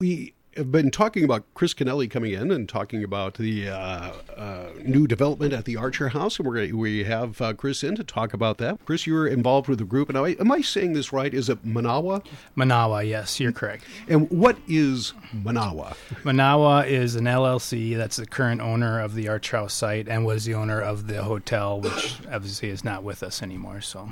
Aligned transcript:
We 0.00 0.34
have 0.56 0.72
been 0.72 0.90
talking 0.90 1.22
about 1.22 1.44
Chris 1.54 1.72
Kennelly 1.72 2.10
coming 2.10 2.32
in 2.32 2.50
and 2.50 2.68
talking 2.68 3.04
about 3.04 3.34
the 3.34 3.68
uh, 3.68 4.10
uh, 4.36 4.70
new 4.82 5.06
development 5.06 5.52
at 5.52 5.66
the 5.66 5.76
Archer 5.76 6.08
House, 6.08 6.36
and 6.36 6.48
we're 6.48 6.66
gonna, 6.66 6.76
we 6.76 7.04
have 7.04 7.40
uh, 7.40 7.52
Chris 7.52 7.84
in 7.84 7.94
to 7.94 8.02
talk 8.02 8.34
about 8.34 8.58
that. 8.58 8.84
Chris, 8.86 9.06
you 9.06 9.14
were 9.14 9.28
involved 9.28 9.68
with 9.68 9.78
the 9.78 9.84
group, 9.84 10.08
and 10.08 10.18
I, 10.18 10.30
am 10.40 10.50
I 10.50 10.62
saying 10.62 10.94
this 10.94 11.12
right? 11.12 11.32
Is 11.32 11.48
it 11.48 11.64
Manawa? 11.64 12.26
Manawa, 12.56 13.08
yes, 13.08 13.38
you're 13.38 13.52
correct. 13.52 13.84
And 14.08 14.28
what 14.30 14.56
is 14.66 15.12
Manawa? 15.32 15.96
Manawa 16.24 16.88
is 16.88 17.14
an 17.14 17.26
LLC 17.26 17.96
that's 17.96 18.16
the 18.16 18.26
current 18.26 18.60
owner 18.60 18.98
of 18.98 19.14
the 19.14 19.28
Archer 19.28 19.58
House 19.58 19.74
site 19.74 20.08
and 20.08 20.26
was 20.26 20.44
the 20.44 20.54
owner 20.54 20.80
of 20.80 21.06
the 21.06 21.22
hotel, 21.22 21.80
which 21.80 22.18
obviously 22.32 22.68
is 22.68 22.82
not 22.82 23.04
with 23.04 23.22
us 23.22 23.44
anymore. 23.44 23.80
So, 23.80 24.10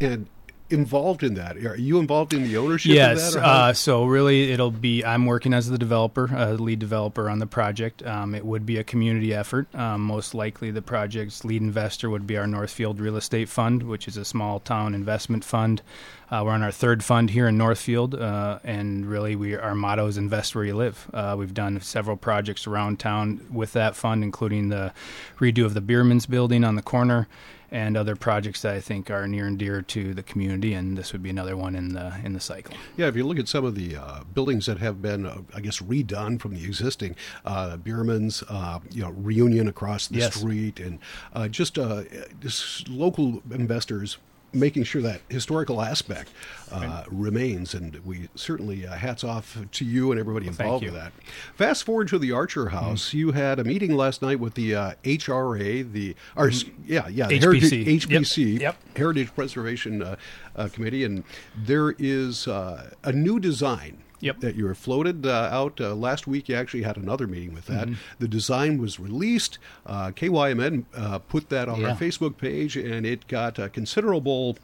and 0.00 0.28
involved 0.74 1.22
in 1.22 1.34
that? 1.34 1.56
Are 1.56 1.76
you 1.76 1.98
involved 1.98 2.34
in 2.34 2.42
the 2.42 2.56
ownership? 2.58 2.92
Yes. 2.92 3.34
Uh, 3.34 3.72
so 3.72 4.04
really, 4.04 4.52
it'll 4.52 4.70
be 4.70 5.02
I'm 5.04 5.24
working 5.24 5.54
as 5.54 5.68
the 5.68 5.78
developer, 5.78 6.28
uh, 6.34 6.52
lead 6.52 6.80
developer 6.80 7.30
on 7.30 7.38
the 7.38 7.46
project. 7.46 8.04
Um, 8.04 8.34
it 8.34 8.44
would 8.44 8.66
be 8.66 8.76
a 8.76 8.84
community 8.84 9.32
effort. 9.32 9.72
Um, 9.74 10.02
most 10.02 10.34
likely, 10.34 10.70
the 10.70 10.82
project's 10.82 11.44
lead 11.44 11.62
investor 11.62 12.10
would 12.10 12.26
be 12.26 12.36
our 12.36 12.46
Northfield 12.46 13.00
Real 13.00 13.16
Estate 13.16 13.48
Fund, 13.48 13.84
which 13.84 14.06
is 14.06 14.16
a 14.16 14.24
small 14.24 14.60
town 14.60 14.94
investment 14.94 15.44
fund. 15.44 15.80
Uh, 16.30 16.42
we're 16.44 16.52
on 16.52 16.62
our 16.62 16.72
third 16.72 17.04
fund 17.04 17.30
here 17.30 17.48
in 17.48 17.58
Northfield, 17.58 18.14
uh, 18.14 18.58
and 18.64 19.06
really, 19.06 19.36
we 19.36 19.56
our 19.56 19.74
motto 19.74 20.06
is 20.06 20.16
invest 20.16 20.54
where 20.54 20.64
you 20.64 20.74
live. 20.74 21.08
Uh, 21.12 21.34
we've 21.38 21.54
done 21.54 21.80
several 21.80 22.16
projects 22.16 22.66
around 22.66 22.98
town 22.98 23.46
with 23.52 23.72
that 23.74 23.94
fund, 23.94 24.24
including 24.24 24.68
the 24.70 24.92
redo 25.38 25.64
of 25.64 25.74
the 25.74 25.80
Bierman's 25.80 26.26
building 26.26 26.64
on 26.64 26.76
the 26.76 26.82
corner 26.82 27.28
and 27.70 27.96
other 27.96 28.14
projects 28.14 28.62
that 28.62 28.72
I 28.72 28.80
think 28.80 29.10
are 29.10 29.26
near 29.26 29.46
and 29.46 29.58
dear 29.58 29.82
to 29.82 30.14
the 30.14 30.22
community, 30.22 30.74
and 30.74 30.96
this 30.96 31.12
would 31.12 31.24
be 31.24 31.30
another 31.30 31.56
one 31.56 31.74
in 31.74 31.92
the 31.92 32.14
in 32.24 32.32
the 32.32 32.40
cycle. 32.40 32.74
Yeah, 32.96 33.08
if 33.08 33.16
you 33.16 33.26
look 33.26 33.38
at 33.38 33.48
some 33.48 33.64
of 33.64 33.74
the 33.74 33.96
uh, 33.96 34.20
buildings 34.32 34.66
that 34.66 34.78
have 34.78 35.02
been, 35.02 35.26
uh, 35.26 35.42
I 35.54 35.60
guess, 35.60 35.80
redone 35.80 36.40
from 36.40 36.54
the 36.54 36.64
existing 36.64 37.16
uh, 37.44 37.76
Bierman's, 37.76 38.44
uh, 38.48 38.78
you 38.90 39.02
know, 39.02 39.10
reunion 39.10 39.68
across 39.68 40.06
the 40.06 40.20
yes. 40.20 40.36
street, 40.36 40.78
and 40.78 41.00
uh, 41.34 41.48
just, 41.48 41.78
uh, 41.78 42.04
just 42.40 42.88
local 42.88 43.42
investors 43.50 44.18
making 44.54 44.84
sure 44.84 45.02
that 45.02 45.20
historical 45.28 45.82
aspect 45.82 46.30
uh, 46.72 47.04
remains. 47.08 47.74
And 47.74 47.96
we 48.04 48.28
certainly 48.34 48.86
uh, 48.86 48.94
hats 48.94 49.24
off 49.24 49.58
to 49.72 49.84
you 49.84 50.10
and 50.10 50.20
everybody 50.20 50.46
well, 50.46 50.52
involved 50.52 50.84
with 50.84 50.94
that. 50.94 51.12
Fast 51.54 51.84
forward 51.84 52.08
to 52.08 52.18
the 52.18 52.32
Archer 52.32 52.66
mm-hmm. 52.66 52.76
House. 52.76 53.08
Mm-hmm. 53.08 53.18
You 53.18 53.32
had 53.32 53.58
a 53.58 53.64
meeting 53.64 53.96
last 53.96 54.22
night 54.22 54.40
with 54.40 54.54
the 54.54 54.74
uh, 54.74 54.92
HRA, 55.04 55.90
the 55.90 56.14
or 56.36 56.48
mm-hmm. 56.48 56.82
yeah 56.86 57.08
yeah 57.08 57.28
HPC. 57.28 57.40
Heritage, 57.40 58.08
HPC 58.08 58.52
yep. 58.54 58.60
Yep. 58.60 58.96
Heritage 58.96 59.34
Preservation 59.34 60.02
uh, 60.02 60.16
uh, 60.56 60.68
Committee, 60.72 61.04
and 61.04 61.24
there 61.56 61.94
is 61.98 62.48
uh, 62.48 62.90
a 63.02 63.12
new 63.12 63.38
design 63.40 63.98
yep. 64.20 64.40
that 64.40 64.54
you 64.56 64.64
were 64.64 64.74
floated 64.74 65.26
uh, 65.26 65.48
out 65.50 65.80
uh, 65.80 65.94
last 65.94 66.26
week. 66.26 66.48
You 66.48 66.56
actually 66.56 66.82
had 66.82 66.96
another 66.96 67.26
meeting 67.26 67.54
with 67.54 67.66
that. 67.66 67.88
Mm-hmm. 67.88 68.00
The 68.18 68.28
design 68.28 68.78
was 68.78 68.98
released. 68.98 69.58
Uh, 69.86 70.10
KYMN 70.10 70.84
uh, 70.96 71.18
put 71.20 71.48
that 71.50 71.68
on 71.68 71.80
yeah. 71.80 71.90
our 71.90 71.96
Facebook 71.96 72.36
page, 72.36 72.76
and 72.76 73.06
it 73.06 73.26
got 73.28 73.58
a 73.58 73.68
considerable. 73.68 74.56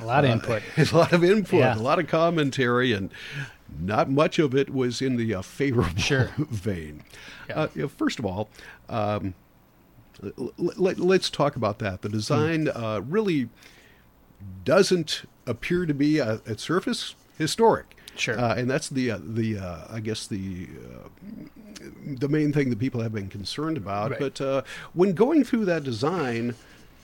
A 0.00 0.04
lot 0.04 0.24
of 0.24 0.30
uh, 0.30 0.32
input. 0.34 0.62
a 0.92 0.96
lot 0.96 1.12
of 1.12 1.24
input. 1.24 1.60
Yeah. 1.60 1.76
A 1.76 1.78
lot 1.78 1.98
of 1.98 2.08
commentary, 2.08 2.92
and 2.92 3.10
not 3.80 4.10
much 4.10 4.38
of 4.38 4.54
it 4.54 4.70
was 4.72 5.00
in 5.00 5.16
the 5.16 5.34
uh, 5.34 5.42
favorable 5.42 5.96
sure. 5.96 6.30
vein. 6.38 7.02
Yeah. 7.48 7.68
You 7.74 7.82
know, 7.82 7.88
first 7.88 8.18
of 8.18 8.26
all. 8.26 8.48
Um, 8.88 9.34
let, 10.56 10.98
us 11.00 11.28
talk 11.28 11.56
about 11.56 11.80
that. 11.80 12.02
The 12.02 12.08
design 12.08 12.66
mm. 12.66 13.04
really 13.08 13.48
doesn't 14.64 15.24
appear 15.44 15.86
to 15.86 15.92
be 15.92 16.20
at 16.20 16.60
surface 16.60 17.16
historic. 17.36 17.93
Sure. 18.16 18.38
Uh, 18.38 18.54
and 18.54 18.70
that's 18.70 18.88
the 18.88 19.12
uh, 19.12 19.18
the 19.22 19.58
uh, 19.58 19.86
I 19.90 20.00
guess 20.00 20.26
the 20.26 20.68
uh, 20.94 21.08
the 22.06 22.28
main 22.28 22.52
thing 22.52 22.70
that 22.70 22.78
people 22.78 23.00
have 23.00 23.12
been 23.12 23.28
concerned 23.28 23.76
about. 23.76 24.12
Right. 24.12 24.20
But 24.20 24.40
uh, 24.40 24.62
when 24.92 25.12
going 25.12 25.44
through 25.44 25.64
that 25.66 25.84
design, 25.84 26.54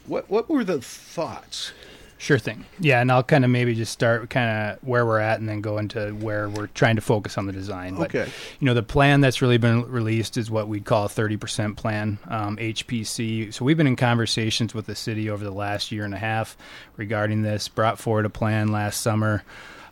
what 0.06 0.30
what 0.30 0.48
were 0.48 0.64
the 0.64 0.80
thoughts? 0.80 1.72
Sure 2.20 2.38
thing. 2.38 2.66
Yeah, 2.78 3.00
and 3.00 3.10
I'll 3.10 3.22
kind 3.22 3.46
of 3.46 3.50
maybe 3.50 3.74
just 3.74 3.92
start 3.92 4.28
kind 4.28 4.72
of 4.72 4.86
where 4.86 5.06
we're 5.06 5.20
at 5.20 5.40
and 5.40 5.48
then 5.48 5.62
go 5.62 5.78
into 5.78 6.10
where 6.16 6.50
we're 6.50 6.66
trying 6.66 6.96
to 6.96 7.00
focus 7.00 7.38
on 7.38 7.46
the 7.46 7.52
design. 7.52 7.94
But, 7.94 8.14
okay. 8.14 8.30
You 8.58 8.66
know, 8.66 8.74
the 8.74 8.82
plan 8.82 9.22
that's 9.22 9.40
really 9.40 9.56
been 9.56 9.90
released 9.90 10.36
is 10.36 10.50
what 10.50 10.68
we'd 10.68 10.84
call 10.84 11.06
a 11.06 11.08
30% 11.08 11.76
plan, 11.76 12.18
um, 12.28 12.58
HPC. 12.58 13.54
So 13.54 13.64
we've 13.64 13.78
been 13.78 13.86
in 13.86 13.96
conversations 13.96 14.74
with 14.74 14.84
the 14.84 14.94
city 14.94 15.30
over 15.30 15.42
the 15.42 15.50
last 15.50 15.92
year 15.92 16.04
and 16.04 16.12
a 16.12 16.18
half 16.18 16.58
regarding 16.98 17.40
this, 17.40 17.68
brought 17.68 17.98
forward 17.98 18.26
a 18.26 18.30
plan 18.30 18.68
last 18.68 19.00
summer 19.00 19.42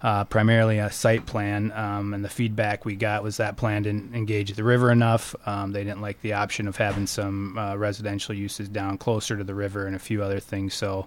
uh, 0.02 0.24
primarily 0.24 0.78
a 0.78 0.90
site 0.90 1.26
plan. 1.26 1.72
Um, 1.72 2.14
and 2.14 2.24
the 2.24 2.28
feedback 2.28 2.84
we 2.84 2.94
got 2.94 3.22
was 3.22 3.38
that 3.38 3.56
plan 3.56 3.82
didn't 3.82 4.14
engage 4.14 4.52
the 4.52 4.64
river 4.64 4.90
enough. 4.90 5.34
Um, 5.46 5.72
they 5.72 5.84
didn't 5.84 6.00
like 6.00 6.20
the 6.22 6.34
option 6.34 6.68
of 6.68 6.76
having 6.76 7.06
some 7.06 7.58
uh, 7.58 7.76
residential 7.76 8.34
uses 8.34 8.68
down 8.68 8.98
closer 8.98 9.36
to 9.36 9.44
the 9.44 9.54
river 9.54 9.86
and 9.86 9.96
a 9.96 9.98
few 9.98 10.22
other 10.22 10.40
things. 10.40 10.74
So 10.74 11.06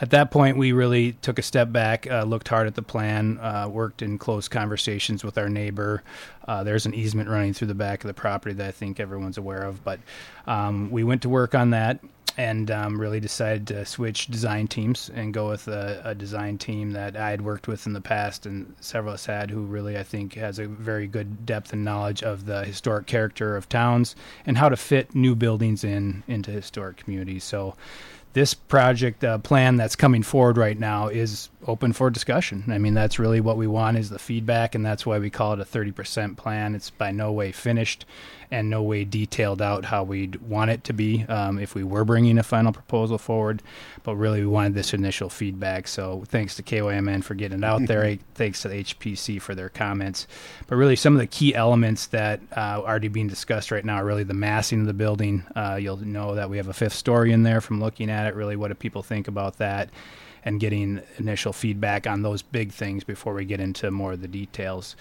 at 0.00 0.10
that 0.10 0.30
point, 0.30 0.56
we 0.56 0.72
really 0.72 1.12
took 1.12 1.38
a 1.38 1.42
step 1.42 1.72
back, 1.72 2.10
uh, 2.10 2.22
looked 2.22 2.48
hard 2.48 2.66
at 2.66 2.74
the 2.74 2.82
plan, 2.82 3.38
uh, 3.38 3.68
worked 3.68 4.02
in 4.02 4.18
close 4.18 4.48
conversations 4.48 5.24
with 5.24 5.36
our 5.36 5.48
neighbor. 5.48 6.02
Uh, 6.46 6.64
there's 6.64 6.86
an 6.86 6.94
easement 6.94 7.28
running 7.28 7.52
through 7.52 7.68
the 7.68 7.74
back 7.74 8.02
of 8.02 8.08
the 8.08 8.14
property 8.14 8.54
that 8.54 8.66
I 8.66 8.72
think 8.72 8.98
everyone's 9.00 9.38
aware 9.38 9.62
of. 9.62 9.84
But 9.84 10.00
um, 10.46 10.90
we 10.90 11.04
went 11.04 11.22
to 11.22 11.28
work 11.28 11.54
on 11.54 11.70
that 11.70 12.00
and 12.36 12.70
um, 12.70 13.00
really 13.00 13.20
decided 13.20 13.66
to 13.66 13.84
switch 13.84 14.26
design 14.26 14.68
teams 14.68 15.10
and 15.14 15.34
go 15.34 15.48
with 15.48 15.68
a, 15.68 16.00
a, 16.04 16.14
design 16.14 16.58
team 16.58 16.92
that 16.92 17.16
I 17.16 17.30
had 17.30 17.42
worked 17.42 17.66
with 17.66 17.86
in 17.86 17.92
the 17.92 18.00
past 18.00 18.46
and 18.46 18.74
several 18.80 19.14
us 19.14 19.26
had 19.26 19.50
who 19.50 19.62
really 19.62 19.98
I 19.98 20.02
think 20.02 20.34
has 20.34 20.58
a 20.58 20.66
very 20.66 21.06
good 21.06 21.44
depth 21.44 21.72
and 21.72 21.84
knowledge 21.84 22.22
of 22.22 22.46
the 22.46 22.64
historic 22.64 23.06
character 23.06 23.56
of 23.56 23.68
towns 23.68 24.14
and 24.46 24.58
how 24.58 24.68
to 24.68 24.76
fit 24.76 25.14
new 25.14 25.34
buildings 25.34 25.84
in 25.84 26.22
into 26.28 26.50
historic 26.50 26.98
communities. 26.98 27.44
So 27.44 27.74
this 28.32 28.54
project 28.54 29.24
uh, 29.24 29.38
plan 29.38 29.76
that's 29.76 29.96
coming 29.96 30.22
forward 30.22 30.56
right 30.56 30.78
now 30.78 31.08
is 31.08 31.48
open 31.66 31.92
for 31.92 32.10
discussion. 32.10 32.64
I 32.68 32.78
mean, 32.78 32.94
that's 32.94 33.18
really 33.18 33.40
what 33.40 33.56
we 33.56 33.66
want 33.66 33.98
is 33.98 34.10
the 34.10 34.18
feedback, 34.18 34.74
and 34.74 34.84
that's 34.84 35.04
why 35.04 35.18
we 35.18 35.30
call 35.30 35.52
it 35.52 35.60
a 35.60 35.64
30% 35.64 36.36
plan. 36.36 36.74
It's 36.74 36.90
by 36.90 37.10
no 37.10 37.32
way 37.32 37.52
finished 37.52 38.04
and 38.50 38.68
no 38.68 38.82
way 38.82 39.04
detailed 39.04 39.62
out 39.62 39.84
how 39.84 40.02
we'd 40.02 40.36
want 40.42 40.70
it 40.70 40.82
to 40.82 40.92
be 40.92 41.24
um, 41.28 41.58
if 41.58 41.74
we 41.74 41.84
were 41.84 42.04
bringing 42.04 42.36
a 42.36 42.42
final 42.42 42.72
proposal 42.72 43.16
forward. 43.16 43.62
But 44.02 44.16
really, 44.16 44.40
we 44.40 44.46
wanted 44.46 44.74
this 44.74 44.92
initial 44.92 45.28
feedback. 45.28 45.86
So 45.86 46.24
thanks 46.26 46.56
to 46.56 46.62
KYMN 46.62 47.22
for 47.22 47.34
getting 47.34 47.58
it 47.58 47.64
out 47.64 47.86
there. 47.86 48.18
thanks 48.34 48.62
to 48.62 48.68
the 48.68 48.82
HPC 48.82 49.40
for 49.40 49.54
their 49.54 49.68
comments. 49.68 50.26
But 50.66 50.76
really, 50.76 50.96
some 50.96 51.14
of 51.14 51.20
the 51.20 51.26
key 51.26 51.54
elements 51.54 52.06
that 52.06 52.40
uh, 52.56 52.60
are 52.60 52.88
already 52.88 53.08
being 53.08 53.28
discussed 53.28 53.70
right 53.70 53.84
now 53.84 53.96
are 53.96 54.04
really 54.04 54.24
the 54.24 54.34
massing 54.34 54.80
of 54.80 54.86
the 54.86 54.94
building. 54.94 55.44
Uh, 55.54 55.78
you'll 55.80 55.98
know 55.98 56.34
that 56.34 56.50
we 56.50 56.56
have 56.56 56.68
a 56.68 56.72
fifth 56.72 56.94
story 56.94 57.32
in 57.32 57.44
there 57.44 57.60
from 57.60 57.80
looking 57.80 58.10
at 58.10 58.19
it. 58.26 58.34
Really, 58.34 58.56
what 58.56 58.68
do 58.68 58.74
people 58.74 59.02
think 59.02 59.28
about 59.28 59.58
that? 59.58 59.90
And 60.44 60.58
getting 60.58 61.02
initial 61.18 61.52
feedback 61.52 62.06
on 62.06 62.22
those 62.22 62.40
big 62.40 62.72
things 62.72 63.04
before 63.04 63.34
we 63.34 63.44
get 63.44 63.60
into 63.60 63.90
more 63.90 64.12
of 64.12 64.22
the 64.22 64.28
details. 64.28 64.96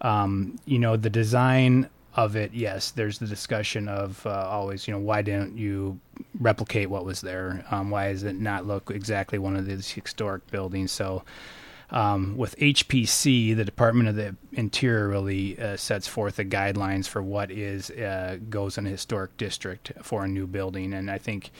Um, 0.00 0.58
you 0.64 0.78
know, 0.78 0.96
the 0.96 1.10
design 1.10 1.88
of 2.14 2.36
it, 2.36 2.52
yes, 2.52 2.90
there's 2.90 3.18
the 3.18 3.26
discussion 3.26 3.88
of 3.88 4.26
uh, 4.26 4.30
always, 4.30 4.86
you 4.86 4.92
know, 4.92 5.00
why 5.00 5.22
didn't 5.22 5.56
you 5.56 5.98
replicate 6.40 6.90
what 6.90 7.04
was 7.04 7.20
there? 7.20 7.64
Um, 7.70 7.90
why 7.90 8.12
does 8.12 8.22
it 8.24 8.38
not 8.38 8.66
look 8.66 8.90
exactly 8.90 9.38
one 9.38 9.56
of 9.56 9.66
these 9.66 9.90
historic 9.90 10.46
buildings? 10.50 10.92
So, 10.92 11.24
um, 11.90 12.38
with 12.38 12.56
HPC, 12.56 13.54
the 13.54 13.66
Department 13.66 14.08
of 14.08 14.16
the 14.16 14.34
Interior 14.52 15.08
really 15.08 15.58
uh, 15.58 15.76
sets 15.76 16.08
forth 16.08 16.36
the 16.36 16.44
guidelines 16.44 17.06
for 17.06 17.22
what 17.22 17.50
is 17.50 17.90
uh, 17.90 18.38
goes 18.48 18.78
in 18.78 18.86
a 18.86 18.90
historic 18.90 19.36
district 19.36 19.92
for 20.02 20.24
a 20.24 20.28
new 20.28 20.46
building, 20.46 20.94
and 20.94 21.10
I 21.10 21.18
think 21.18 21.50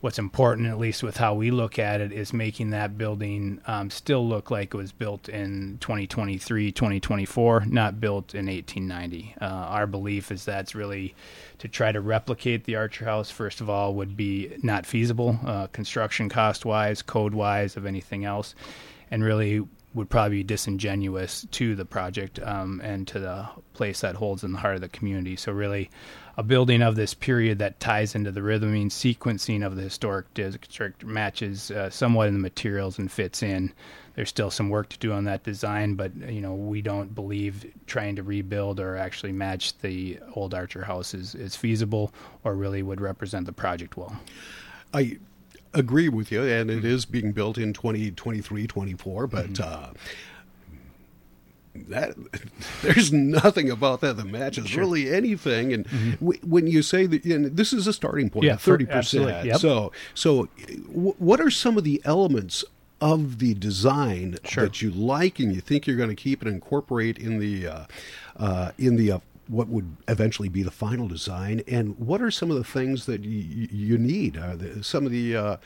what's 0.00 0.18
important, 0.18 0.68
at 0.68 0.78
least 0.78 1.02
with 1.02 1.16
how 1.16 1.34
we 1.34 1.50
look 1.50 1.78
at 1.78 2.00
it, 2.00 2.12
is 2.12 2.32
making 2.32 2.70
that 2.70 2.98
building 2.98 3.60
um, 3.66 3.90
still 3.90 4.26
look 4.26 4.50
like 4.50 4.74
it 4.74 4.76
was 4.76 4.92
built 4.92 5.28
in 5.28 5.78
2023, 5.80 6.70
2024, 6.70 7.64
not 7.66 7.98
built 8.00 8.34
in 8.34 8.46
1890. 8.46 9.34
Uh, 9.40 9.44
our 9.44 9.86
belief 9.86 10.30
is 10.30 10.44
that's 10.44 10.74
really 10.74 11.14
to 11.58 11.68
try 11.68 11.92
to 11.92 12.00
replicate 12.00 12.64
the 12.64 12.76
Archer 12.76 13.06
House, 13.06 13.30
first 13.30 13.60
of 13.60 13.70
all, 13.70 13.94
would 13.94 14.16
be 14.16 14.56
not 14.62 14.84
feasible, 14.84 15.38
uh, 15.46 15.66
construction 15.68 16.28
cost 16.28 16.64
wise, 16.64 17.00
code 17.02 17.34
wise, 17.34 17.76
of 17.76 17.86
anything 17.86 18.24
else, 18.24 18.54
and 19.10 19.24
really 19.24 19.66
would 19.94 20.10
probably 20.10 20.38
be 20.38 20.44
disingenuous 20.44 21.46
to 21.50 21.74
the 21.74 21.86
project 21.86 22.38
um, 22.42 22.82
and 22.84 23.08
to 23.08 23.18
the 23.18 23.48
place 23.72 24.02
that 24.02 24.14
holds 24.14 24.44
in 24.44 24.52
the 24.52 24.58
heart 24.58 24.74
of 24.74 24.82
the 24.82 24.88
community. 24.90 25.36
So, 25.36 25.52
really, 25.52 25.90
a 26.36 26.42
building 26.42 26.82
of 26.82 26.96
this 26.96 27.14
period 27.14 27.58
that 27.58 27.80
ties 27.80 28.14
into 28.14 28.30
the 28.30 28.42
rhythming 28.42 28.90
sequencing 28.90 29.64
of 29.64 29.76
the 29.76 29.82
historic 29.82 30.32
district 30.34 31.04
matches 31.04 31.70
uh, 31.70 31.88
somewhat 31.88 32.28
in 32.28 32.34
the 32.34 32.40
materials 32.40 32.98
and 32.98 33.10
fits 33.10 33.42
in. 33.42 33.72
There's 34.14 34.28
still 34.28 34.50
some 34.50 34.68
work 34.68 34.88
to 34.90 34.98
do 34.98 35.12
on 35.12 35.24
that 35.24 35.44
design, 35.44 35.94
but 35.94 36.14
you 36.16 36.40
know 36.40 36.54
we 36.54 36.82
don't 36.82 37.14
believe 37.14 37.70
trying 37.86 38.16
to 38.16 38.22
rebuild 38.22 38.80
or 38.80 38.96
actually 38.96 39.32
match 39.32 39.76
the 39.78 40.18
old 40.34 40.54
Archer 40.54 40.84
house 40.84 41.14
is, 41.14 41.34
is 41.34 41.56
feasible 41.56 42.12
or 42.44 42.54
really 42.54 42.82
would 42.82 43.00
represent 43.00 43.46
the 43.46 43.52
project 43.52 43.96
well. 43.96 44.16
I 44.92 45.18
agree 45.74 46.08
with 46.08 46.32
you, 46.32 46.42
and 46.42 46.70
it 46.70 46.84
is 46.84 47.04
being 47.04 47.32
built 47.32 47.58
in 47.58 47.72
2023, 47.72 48.66
24, 48.66 49.26
but. 49.26 49.46
Mm-hmm. 49.46 49.62
Uh, 49.62 49.88
that 51.84 52.16
there's 52.82 53.12
nothing 53.12 53.70
about 53.70 54.00
that 54.00 54.16
that 54.16 54.26
matches 54.26 54.68
sure. 54.68 54.80
really 54.80 55.12
anything. 55.12 55.72
And 55.72 55.86
mm-hmm. 55.86 56.10
w- 56.24 56.40
when 56.44 56.66
you 56.66 56.82
say 56.82 57.06
that, 57.06 57.24
know, 57.24 57.48
this 57.48 57.72
is 57.72 57.86
a 57.86 57.92
starting 57.92 58.30
point, 58.30 58.44
yeah, 58.46 58.56
thirty 58.56 58.86
percent. 58.86 59.46
Yep. 59.46 59.58
So, 59.58 59.92
so 60.14 60.48
w- 60.88 61.14
what 61.18 61.40
are 61.40 61.50
some 61.50 61.78
of 61.78 61.84
the 61.84 62.00
elements 62.04 62.64
of 63.00 63.38
the 63.38 63.54
design 63.54 64.38
sure. 64.44 64.64
that 64.64 64.80
you 64.80 64.90
like 64.90 65.38
and 65.38 65.54
you 65.54 65.60
think 65.60 65.86
you're 65.86 65.96
going 65.96 66.08
to 66.08 66.14
keep 66.14 66.40
and 66.42 66.50
incorporate 66.50 67.18
in 67.18 67.38
the 67.38 67.66
uh, 67.66 67.84
uh, 68.38 68.72
in 68.78 68.96
the 68.96 69.12
uh, 69.12 69.18
what 69.48 69.68
would 69.68 69.96
eventually 70.08 70.48
be 70.48 70.62
the 70.62 70.70
final 70.70 71.06
design? 71.06 71.62
And 71.68 71.98
what 71.98 72.20
are 72.20 72.30
some 72.30 72.50
of 72.50 72.56
the 72.56 72.64
things 72.64 73.06
that 73.06 73.22
you, 73.22 73.68
you 73.70 73.98
need? 73.98 74.36
Uh, 74.36 74.56
the, 74.56 74.82
some 74.82 75.06
of 75.06 75.12
the 75.12 75.36
uh, 75.36 75.56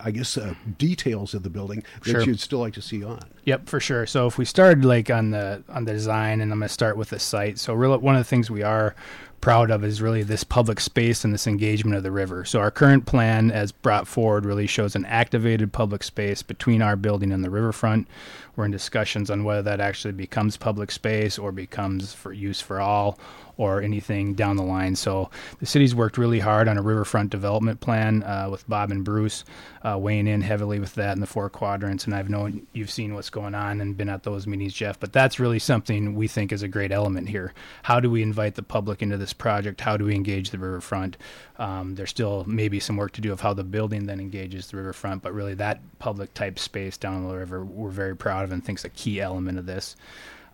I 0.00 0.10
guess 0.10 0.36
uh, 0.36 0.54
details 0.78 1.34
of 1.34 1.42
the 1.42 1.50
building 1.50 1.84
that 2.04 2.10
sure. 2.10 2.22
you'd 2.22 2.40
still 2.40 2.60
like 2.60 2.74
to 2.74 2.82
see 2.82 3.04
on. 3.04 3.20
Yep, 3.44 3.68
for 3.68 3.80
sure. 3.80 4.06
So 4.06 4.26
if 4.26 4.38
we 4.38 4.44
started 4.44 4.84
like 4.84 5.10
on 5.10 5.30
the 5.30 5.62
on 5.68 5.84
the 5.84 5.92
design, 5.92 6.40
and 6.40 6.52
I'm 6.52 6.58
going 6.58 6.68
to 6.68 6.72
start 6.72 6.96
with 6.96 7.10
the 7.10 7.18
site. 7.18 7.58
So 7.58 7.74
really, 7.74 7.98
one 7.98 8.14
of 8.14 8.20
the 8.20 8.24
things 8.28 8.50
we 8.50 8.62
are 8.62 8.94
proud 9.42 9.72
of 9.72 9.84
is 9.84 10.00
really 10.00 10.22
this 10.22 10.44
public 10.44 10.78
space 10.78 11.24
and 11.24 11.34
this 11.34 11.48
engagement 11.48 11.96
of 11.96 12.04
the 12.04 12.12
river. 12.12 12.44
So 12.44 12.60
our 12.60 12.70
current 12.70 13.06
plan, 13.06 13.50
as 13.50 13.72
brought 13.72 14.06
forward, 14.06 14.46
really 14.46 14.68
shows 14.68 14.94
an 14.94 15.04
activated 15.04 15.72
public 15.72 16.04
space 16.04 16.42
between 16.42 16.80
our 16.80 16.96
building 16.96 17.32
and 17.32 17.44
the 17.44 17.50
riverfront. 17.50 18.06
We're 18.54 18.66
in 18.66 18.70
discussions 18.70 19.30
on 19.30 19.42
whether 19.44 19.62
that 19.62 19.80
actually 19.80 20.12
becomes 20.12 20.56
public 20.56 20.92
space 20.92 21.38
or 21.38 21.50
becomes 21.50 22.14
for 22.14 22.32
use 22.32 22.60
for 22.60 22.80
all 22.80 23.18
or 23.56 23.82
anything 23.82 24.34
down 24.34 24.56
the 24.56 24.62
line. 24.62 24.96
So 24.96 25.30
the 25.60 25.66
city's 25.66 25.94
worked 25.94 26.18
really 26.18 26.40
hard 26.40 26.68
on 26.68 26.78
a 26.78 26.82
riverfront 26.82 27.30
development 27.30 27.80
plan 27.80 28.22
uh, 28.22 28.48
with 28.50 28.68
Bob 28.68 28.90
and 28.90 29.04
Bruce 29.04 29.44
uh, 29.82 29.98
weighing 29.98 30.26
in 30.26 30.40
heavily 30.40 30.78
with 30.78 30.94
that 30.94 31.12
in 31.12 31.20
the 31.20 31.26
four 31.26 31.50
quadrants. 31.50 32.04
And 32.04 32.14
I've 32.14 32.30
known 32.30 32.66
you've 32.72 32.90
seen 32.90 33.14
what's 33.14 33.30
going 33.30 33.54
on 33.54 33.80
and 33.80 33.96
been 33.96 34.08
at 34.08 34.22
those 34.22 34.46
meetings, 34.46 34.74
Jeff. 34.74 34.98
But 34.98 35.12
that's 35.12 35.40
really 35.40 35.58
something 35.58 36.14
we 36.14 36.28
think 36.28 36.52
is 36.52 36.62
a 36.62 36.68
great 36.68 36.92
element 36.92 37.28
here. 37.28 37.52
How 37.82 38.00
do 38.00 38.10
we 38.10 38.22
invite 38.22 38.54
the 38.54 38.62
public 38.62 39.02
into 39.02 39.16
this 39.16 39.32
project? 39.32 39.80
How 39.80 39.96
do 39.96 40.04
we 40.04 40.14
engage 40.14 40.50
the 40.50 40.58
riverfront? 40.58 41.16
Um, 41.56 41.94
there's 41.94 42.10
still 42.10 42.44
maybe 42.46 42.80
some 42.80 42.96
work 42.96 43.12
to 43.12 43.20
do 43.20 43.32
of 43.32 43.40
how 43.40 43.54
the 43.54 43.64
building 43.64 44.06
then 44.06 44.20
engages 44.20 44.68
the 44.68 44.76
riverfront, 44.76 45.22
but 45.22 45.32
really 45.32 45.54
that 45.54 45.80
public 45.98 46.34
type 46.34 46.58
space 46.58 46.96
down 46.96 47.28
the 47.28 47.36
river, 47.36 47.64
we're 47.64 47.90
very 47.90 48.16
proud 48.16 48.44
of 48.44 48.52
and 48.52 48.64
thinks 48.64 48.84
a 48.84 48.88
key 48.88 49.20
element 49.20 49.58
of 49.58 49.66
this. 49.66 49.96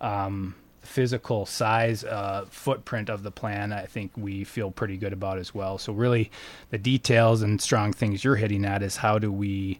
Um, 0.01 0.55
physical 0.81 1.45
size 1.45 2.03
uh, 2.03 2.45
footprint 2.49 3.09
of 3.09 3.23
the 3.23 3.31
plan, 3.31 3.71
I 3.71 3.85
think 3.85 4.11
we 4.15 4.43
feel 4.43 4.71
pretty 4.71 4.97
good 4.97 5.13
about 5.13 5.37
as 5.37 5.53
well. 5.53 5.77
So 5.77 5.93
really, 5.93 6.31
the 6.69 6.77
details 6.77 7.41
and 7.41 7.61
strong 7.61 7.93
things 7.93 8.23
you're 8.23 8.35
hitting 8.35 8.65
at 8.65 8.81
is 8.81 8.97
how 8.97 9.19
do 9.19 9.31
we 9.31 9.79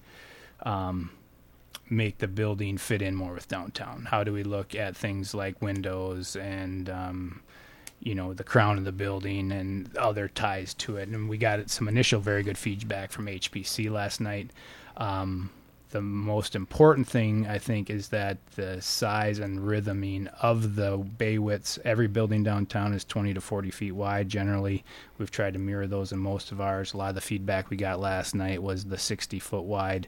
um, 0.63 1.11
make 1.89 2.19
the 2.19 2.27
building 2.27 2.77
fit 2.77 3.01
in 3.01 3.15
more 3.15 3.33
with 3.33 3.47
downtown? 3.47 4.07
How 4.09 4.23
do 4.23 4.33
we 4.33 4.43
look 4.43 4.75
at 4.75 4.95
things 4.95 5.33
like 5.33 5.61
windows 5.61 6.35
and 6.35 6.89
um, 6.89 7.41
you 8.01 8.15
know 8.15 8.33
the 8.33 8.43
crown 8.43 8.77
of 8.77 8.85
the 8.85 8.91
building 8.91 9.51
and 9.51 9.95
other 9.97 10.27
ties 10.27 10.73
to 10.75 10.97
it? 10.97 11.09
And 11.09 11.29
we 11.29 11.37
got 11.37 11.69
some 11.69 11.87
initial 11.87 12.19
very 12.19 12.43
good 12.43 12.57
feedback 12.57 13.11
from 13.11 13.25
HPC 13.27 13.91
last 13.91 14.21
night. 14.21 14.51
Um, 14.97 15.49
the 15.91 16.01
most 16.01 16.55
important 16.55 17.07
thing 17.07 17.47
I 17.47 17.57
think 17.57 17.89
is 17.89 18.09
that 18.09 18.37
the 18.55 18.81
size 18.81 19.39
and 19.39 19.65
rhythming 19.65 20.27
of 20.41 20.75
the 20.75 20.97
bay 20.97 21.37
widths. 21.39 21.79
Every 21.83 22.07
building 22.07 22.43
downtown 22.43 22.93
is 22.93 23.03
20 23.03 23.33
to 23.33 23.41
40 23.41 23.71
feet 23.71 23.91
wide. 23.93 24.29
Generally, 24.29 24.83
we've 25.17 25.31
tried 25.31 25.53
to 25.53 25.59
mirror 25.59 25.87
those 25.87 26.11
in 26.11 26.19
most 26.19 26.51
of 26.51 26.61
ours. 26.61 26.93
A 26.93 26.97
lot 26.97 27.09
of 27.09 27.15
the 27.15 27.21
feedback 27.21 27.69
we 27.69 27.77
got 27.77 27.99
last 27.99 28.35
night 28.35 28.61
was 28.61 28.85
the 28.85 28.97
60 28.97 29.39
foot 29.39 29.63
wide, 29.63 30.07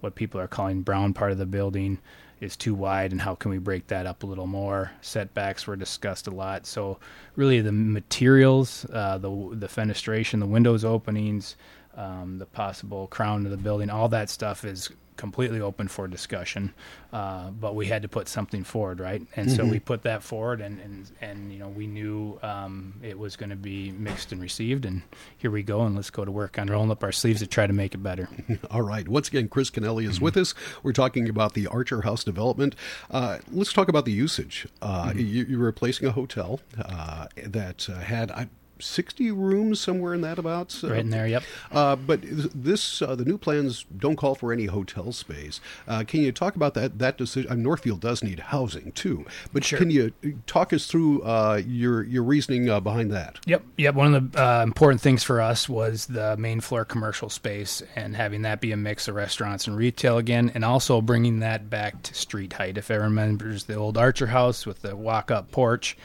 what 0.00 0.14
people 0.14 0.40
are 0.40 0.48
calling 0.48 0.82
brown 0.82 1.12
part 1.12 1.32
of 1.32 1.38
the 1.38 1.46
building 1.46 1.98
is 2.40 2.56
too 2.56 2.74
wide 2.74 3.12
and 3.12 3.20
how 3.20 3.34
can 3.34 3.50
we 3.50 3.58
break 3.58 3.86
that 3.86 4.06
up 4.06 4.22
a 4.22 4.26
little 4.26 4.46
more 4.46 4.92
setbacks 5.00 5.66
were 5.66 5.76
discussed 5.76 6.26
a 6.26 6.30
lot 6.30 6.66
so 6.66 6.98
really 7.34 7.60
the 7.60 7.72
materials 7.72 8.84
uh, 8.92 9.16
the 9.16 9.30
the 9.54 9.66
fenestration 9.66 10.38
the 10.38 10.46
windows 10.46 10.84
openings 10.84 11.56
um, 11.96 12.38
the 12.38 12.46
possible 12.46 13.06
crown 13.06 13.46
of 13.46 13.50
the 13.50 13.56
building 13.56 13.88
all 13.88 14.08
that 14.08 14.28
stuff 14.28 14.64
is 14.64 14.90
completely 15.16 15.60
open 15.60 15.88
for 15.88 16.06
discussion, 16.08 16.74
uh, 17.12 17.50
but 17.50 17.74
we 17.74 17.86
had 17.86 18.02
to 18.02 18.08
put 18.08 18.28
something 18.28 18.64
forward, 18.64 19.00
right? 19.00 19.22
And 19.36 19.48
mm-hmm. 19.48 19.56
so 19.56 19.64
we 19.64 19.80
put 19.80 20.02
that 20.02 20.22
forward, 20.22 20.60
and 20.60 20.80
and, 20.80 21.10
and 21.20 21.52
you 21.52 21.58
know 21.58 21.68
we 21.68 21.86
knew 21.86 22.38
um, 22.42 22.94
it 23.02 23.18
was 23.18 23.36
going 23.36 23.50
to 23.50 23.56
be 23.56 23.90
mixed 23.92 24.32
and 24.32 24.40
received, 24.40 24.84
and 24.84 25.02
here 25.36 25.50
we 25.50 25.62
go, 25.62 25.82
and 25.82 25.96
let's 25.96 26.10
go 26.10 26.24
to 26.24 26.30
work 26.30 26.58
on 26.58 26.68
rolling 26.68 26.90
up 26.90 27.02
our 27.02 27.12
sleeves 27.12 27.40
to 27.40 27.46
try 27.46 27.66
to 27.66 27.72
make 27.72 27.94
it 27.94 28.02
better. 28.02 28.28
All 28.70 28.82
right. 28.82 29.08
Once 29.08 29.28
again, 29.28 29.48
Chris 29.48 29.70
Kennelly 29.70 30.04
is 30.04 30.16
mm-hmm. 30.16 30.24
with 30.24 30.36
us. 30.36 30.54
We're 30.82 30.92
talking 30.92 31.28
about 31.28 31.54
the 31.54 31.66
Archer 31.66 32.02
House 32.02 32.24
development. 32.24 32.74
Uh, 33.10 33.38
let's 33.50 33.72
talk 33.72 33.88
about 33.88 34.04
the 34.04 34.12
usage. 34.12 34.66
Uh, 34.82 35.10
mm-hmm. 35.10 35.18
you, 35.18 35.58
were 35.58 35.66
replacing 35.66 36.06
a 36.06 36.12
hotel 36.12 36.60
uh, 36.78 37.26
that 37.44 37.88
uh, 37.88 37.98
had. 38.00 38.30
I, 38.30 38.48
60 38.78 39.30
rooms 39.32 39.80
somewhere 39.80 40.14
in 40.14 40.20
that 40.20 40.38
about 40.38 40.76
right 40.82 41.00
in 41.00 41.10
there 41.10 41.26
yep. 41.26 41.42
Uh, 41.72 41.96
but 41.96 42.20
this 42.22 43.02
uh, 43.02 43.14
the 43.14 43.24
new 43.24 43.38
plans 43.38 43.84
don't 43.96 44.16
call 44.16 44.34
for 44.34 44.52
any 44.52 44.66
hotel 44.66 45.12
space. 45.12 45.60
Uh, 45.86 46.04
can 46.06 46.20
you 46.20 46.32
talk 46.32 46.56
about 46.56 46.74
that 46.74 46.98
that 46.98 47.16
decision? 47.16 47.50
Uh, 47.50 47.54
northfield 47.54 48.00
does 48.00 48.22
need 48.22 48.40
housing 48.40 48.92
too. 48.92 49.24
But 49.52 49.64
sure. 49.64 49.78
can 49.78 49.90
you 49.90 50.12
talk 50.46 50.72
us 50.72 50.86
through 50.86 51.22
uh, 51.22 51.62
your 51.66 52.02
your 52.04 52.22
reasoning 52.22 52.68
uh, 52.68 52.80
behind 52.80 53.12
that? 53.12 53.38
Yep 53.46 53.62
yep. 53.76 53.94
One 53.94 54.14
of 54.14 54.32
the 54.32 54.62
important 54.62 55.00
things 55.00 55.22
for 55.22 55.40
us 55.40 55.68
was 55.68 56.06
the 56.06 56.36
main 56.36 56.60
floor 56.60 56.84
commercial 56.84 57.28
space 57.28 57.82
and 57.94 58.16
having 58.16 58.42
that 58.42 58.60
be 58.60 58.72
a 58.72 58.76
mix 58.76 59.08
of 59.08 59.14
restaurants 59.14 59.66
and 59.66 59.76
retail 59.76 60.18
again 60.18 60.50
and 60.54 60.64
also 60.64 61.00
bringing 61.00 61.40
that 61.40 61.70
back 61.70 62.02
to 62.02 62.14
street 62.14 62.52
height. 62.54 62.78
If 62.78 62.90
everyone 62.90 63.16
remembers 63.16 63.64
the 63.64 63.74
old 63.74 63.96
archer 63.96 64.26
house 64.26 64.66
with 64.66 64.82
the 64.82 64.96
walk 64.96 65.30
up 65.30 65.50
porch 65.50 65.96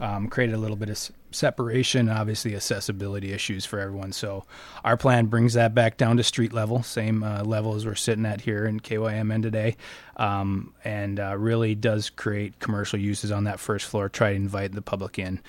um, 0.00 0.28
created 0.28 0.54
a 0.54 0.58
little 0.58 0.76
bit 0.76 0.88
of 0.88 1.10
separation, 1.30 2.08
obviously 2.08 2.56
accessibility 2.56 3.32
issues 3.32 3.66
for 3.66 3.78
everyone. 3.78 4.12
So 4.12 4.44
our 4.82 4.96
plan 4.96 5.26
brings 5.26 5.54
that 5.54 5.74
back 5.74 5.96
down 5.96 6.16
to 6.16 6.22
street 6.24 6.52
level, 6.52 6.82
same 6.82 7.22
uh, 7.22 7.44
level 7.44 7.74
as 7.74 7.84
we're 7.84 7.94
sitting 7.94 8.26
at 8.26 8.40
here 8.40 8.64
in 8.64 8.80
KYMN 8.80 9.42
today, 9.42 9.76
um, 10.16 10.72
and 10.84 11.20
uh, 11.20 11.36
really 11.36 11.74
does 11.74 12.10
create 12.10 12.58
commercial 12.58 12.98
uses 12.98 13.30
on 13.30 13.44
that 13.44 13.60
first 13.60 13.86
floor. 13.86 14.08
Try 14.08 14.30
to 14.30 14.36
invite 14.36 14.72
the 14.72 14.82
public 14.82 15.18
in. 15.18 15.40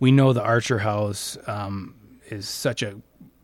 We 0.00 0.10
know 0.10 0.32
the 0.32 0.42
Archer 0.42 0.80
House 0.80 1.38
um, 1.46 1.94
is 2.28 2.48
such 2.48 2.82
a 2.82 3.00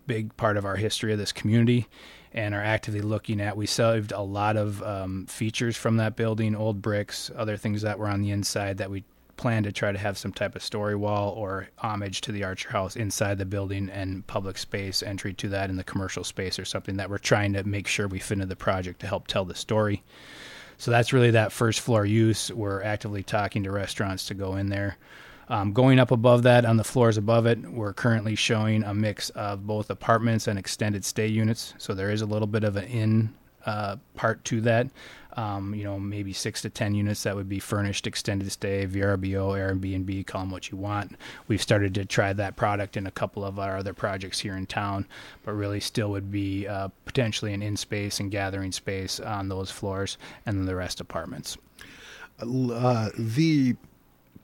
big 0.06 0.36
part 0.36 0.56
of 0.56 0.64
our 0.64 0.76
history 0.76 1.12
of 1.12 1.18
this 1.18 1.32
community 1.32 1.86
and 2.32 2.54
are 2.54 2.62
actively 2.62 3.00
looking 3.00 3.40
at. 3.40 3.56
We 3.56 3.66
saved 3.66 4.12
a 4.12 4.20
lot 4.20 4.56
of 4.56 4.82
um, 4.82 5.26
features 5.26 5.76
from 5.76 5.96
that 5.96 6.16
building, 6.16 6.54
old 6.54 6.82
bricks, 6.82 7.30
other 7.34 7.56
things 7.56 7.82
that 7.82 7.98
were 7.98 8.08
on 8.08 8.20
the 8.20 8.30
inside 8.30 8.78
that 8.78 8.90
we 8.90 9.04
plan 9.36 9.62
to 9.62 9.72
try 9.72 9.92
to 9.92 9.98
have 9.98 10.18
some 10.18 10.32
type 10.32 10.56
of 10.56 10.62
story 10.62 10.94
wall 10.94 11.32
or 11.32 11.68
homage 11.78 12.20
to 12.22 12.32
the 12.32 12.44
Archer 12.44 12.70
House 12.70 12.96
inside 12.96 13.38
the 13.38 13.44
building 13.44 13.90
and 13.90 14.26
public 14.26 14.58
space 14.58 15.02
entry 15.02 15.32
to 15.34 15.48
that 15.48 15.70
in 15.70 15.76
the 15.76 15.84
commercial 15.84 16.24
space 16.24 16.58
or 16.58 16.64
something 16.64 16.96
that 16.96 17.10
we're 17.10 17.18
trying 17.18 17.52
to 17.52 17.64
make 17.64 17.86
sure 17.86 18.08
we 18.08 18.18
fit 18.18 18.34
into 18.34 18.46
the 18.46 18.56
project 18.56 19.00
to 19.00 19.06
help 19.06 19.26
tell 19.26 19.44
the 19.44 19.54
story. 19.54 20.02
So 20.78 20.90
that's 20.90 21.12
really 21.12 21.30
that 21.30 21.52
first 21.52 21.80
floor 21.80 22.04
use. 22.04 22.52
We're 22.52 22.82
actively 22.82 23.22
talking 23.22 23.64
to 23.64 23.70
restaurants 23.70 24.26
to 24.26 24.34
go 24.34 24.56
in 24.56 24.68
there. 24.68 24.98
Um, 25.48 25.72
going 25.72 25.98
up 25.98 26.10
above 26.10 26.42
that, 26.42 26.64
on 26.64 26.76
the 26.76 26.84
floors 26.84 27.16
above 27.16 27.46
it, 27.46 27.60
we're 27.60 27.92
currently 27.92 28.34
showing 28.34 28.82
a 28.82 28.92
mix 28.92 29.30
of 29.30 29.66
both 29.66 29.90
apartments 29.90 30.48
and 30.48 30.58
extended 30.58 31.04
stay 31.04 31.28
units. 31.28 31.72
So 31.78 31.94
there 31.94 32.10
is 32.10 32.20
a 32.20 32.26
little 32.26 32.48
bit 32.48 32.64
of 32.64 32.76
an 32.76 32.84
in 32.84 33.34
uh, 33.64 33.96
part 34.14 34.44
to 34.46 34.60
that 34.62 34.88
um, 35.36 35.74
you 35.74 35.84
know, 35.84 35.98
maybe 35.98 36.32
six 36.32 36.62
to 36.62 36.70
10 36.70 36.94
units 36.94 37.22
that 37.24 37.36
would 37.36 37.48
be 37.48 37.58
furnished, 37.58 38.06
extended 38.06 38.50
stay, 38.50 38.86
VRBO, 38.86 39.52
Airbnb, 39.54 40.26
call 40.26 40.42
them 40.42 40.50
what 40.50 40.70
you 40.70 40.78
want. 40.78 41.16
We've 41.46 41.60
started 41.60 41.94
to 41.94 42.04
try 42.06 42.32
that 42.32 42.56
product 42.56 42.96
in 42.96 43.06
a 43.06 43.10
couple 43.10 43.44
of 43.44 43.58
our 43.58 43.76
other 43.76 43.92
projects 43.92 44.40
here 44.40 44.56
in 44.56 44.66
town, 44.66 45.06
but 45.44 45.52
really 45.52 45.80
still 45.80 46.10
would 46.10 46.30
be 46.30 46.66
uh, 46.66 46.88
potentially 47.04 47.52
an 47.52 47.62
in 47.62 47.76
space 47.76 48.18
and 48.18 48.30
gathering 48.30 48.72
space 48.72 49.20
on 49.20 49.48
those 49.48 49.70
floors 49.70 50.16
and 50.46 50.58
then 50.58 50.66
the 50.66 50.74
rest 50.74 51.00
apartments. 51.00 51.58
Uh, 52.40 53.10
the 53.18 53.76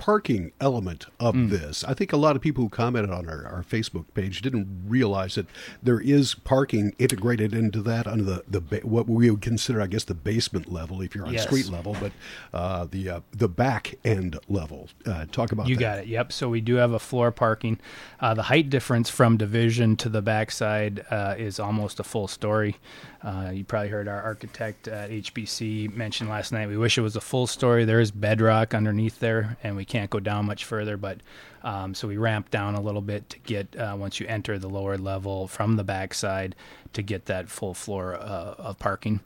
parking 0.02 0.50
element 0.60 1.06
of 1.20 1.32
mm. 1.32 1.48
this. 1.48 1.84
I 1.84 1.94
think 1.94 2.12
a 2.12 2.16
lot 2.16 2.34
of 2.34 2.42
people 2.42 2.64
who 2.64 2.68
commented 2.68 3.12
on 3.12 3.28
our, 3.28 3.46
our 3.46 3.62
Facebook 3.62 4.06
page 4.14 4.42
didn't 4.42 4.66
realize 4.84 5.36
that 5.36 5.46
there 5.80 6.00
is 6.00 6.34
parking 6.34 6.92
integrated 6.98 7.54
into 7.54 7.80
that 7.82 8.08
under 8.08 8.24
the, 8.24 8.44
the 8.48 8.80
what 8.80 9.08
we 9.08 9.30
would 9.30 9.40
consider, 9.40 9.80
I 9.80 9.86
guess, 9.86 10.02
the 10.02 10.14
basement 10.14 10.72
level 10.72 11.02
if 11.02 11.14
you're 11.14 11.24
on 11.24 11.32
yes. 11.32 11.44
street 11.44 11.68
level, 11.68 11.96
but 12.00 12.10
uh, 12.52 12.88
the 12.90 13.10
uh, 13.10 13.20
the 13.30 13.46
back 13.46 13.94
end 14.04 14.40
level. 14.48 14.88
Uh, 15.06 15.26
talk 15.30 15.52
about 15.52 15.68
you 15.68 15.76
that. 15.76 15.80
got 15.80 15.98
it. 16.00 16.08
Yep. 16.08 16.32
So 16.32 16.48
we 16.48 16.60
do 16.60 16.74
have 16.74 16.90
a 16.90 16.98
floor 16.98 17.30
parking. 17.30 17.78
Uh, 18.18 18.34
the 18.34 18.42
height 18.42 18.70
difference 18.70 19.08
from 19.08 19.36
division 19.36 19.94
to 19.98 20.08
the 20.08 20.20
backside 20.20 21.06
uh, 21.12 21.36
is 21.38 21.60
almost 21.60 22.00
a 22.00 22.04
full 22.04 22.26
story. 22.26 22.74
Uh, 23.22 23.50
you 23.52 23.64
probably 23.64 23.88
heard 23.88 24.08
our 24.08 24.20
architect 24.20 24.88
at 24.88 25.10
HPC 25.10 25.94
mention 25.94 26.28
last 26.28 26.50
night. 26.50 26.68
We 26.68 26.76
wish 26.76 26.98
it 26.98 27.02
was 27.02 27.14
a 27.14 27.20
full 27.20 27.46
story. 27.46 27.84
There 27.84 28.00
is 28.00 28.10
bedrock 28.10 28.74
underneath 28.74 29.20
there, 29.20 29.56
and 29.62 29.76
we 29.76 29.84
can't 29.92 30.10
go 30.10 30.20
down 30.20 30.46
much 30.46 30.64
further. 30.64 30.96
But 30.96 31.18
Um, 31.64 31.94
so 31.94 32.08
we 32.08 32.16
ramped 32.16 32.50
down 32.50 32.74
a 32.74 32.80
little 32.80 33.00
bit 33.00 33.28
to 33.30 33.38
get 33.40 33.76
uh, 33.76 33.96
once 33.98 34.20
you 34.20 34.26
enter 34.26 34.58
the 34.58 34.68
lower 34.68 34.98
level 34.98 35.48
from 35.48 35.76
the 35.76 35.84
backside 35.84 36.54
to 36.92 37.02
get 37.02 37.26
that 37.26 37.48
full 37.48 37.74
floor 37.74 38.14
uh, 38.14 38.54
of 38.58 38.78
parking. 38.78 39.20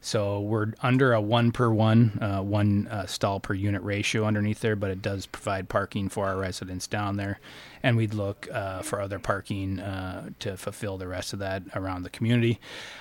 So 0.00 0.40
we're 0.40 0.72
under 0.82 1.12
a 1.12 1.20
one 1.20 1.52
per 1.52 1.70
one, 1.70 2.18
uh, 2.20 2.42
one 2.42 2.88
uh, 2.88 3.06
stall 3.06 3.38
per 3.38 3.54
unit 3.54 3.82
ratio 3.82 4.24
underneath 4.24 4.60
there, 4.60 4.74
but 4.74 4.90
it 4.90 5.00
does 5.00 5.26
provide 5.26 5.68
parking 5.68 6.08
for 6.08 6.26
our 6.26 6.36
residents 6.36 6.88
down 6.88 7.16
there. 7.16 7.38
And 7.84 7.96
we'd 7.96 8.14
look 8.14 8.48
uh, 8.52 8.82
for 8.82 9.00
other 9.00 9.20
parking 9.20 9.78
uh, 9.78 10.30
to 10.40 10.56
fulfill 10.56 10.98
the 10.98 11.06
rest 11.06 11.32
of 11.32 11.38
that 11.38 11.62
around 11.74 12.02
the 12.02 12.10
community. 12.10 12.58